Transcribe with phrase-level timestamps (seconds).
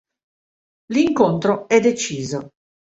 [0.93, 2.49] L'incontro è deciso.